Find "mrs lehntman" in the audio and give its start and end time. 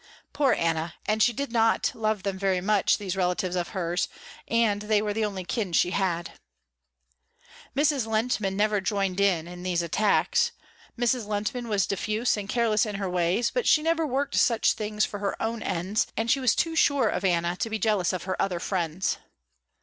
7.75-8.55, 10.97-11.67